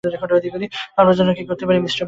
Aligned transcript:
আপনার 0.97 1.15
জন্য 1.15 1.31
কি 1.33 1.43
করতে 1.45 1.63
পারি, 1.65 1.77
মিঃ 1.77 1.83
ব্লুম? 1.83 1.99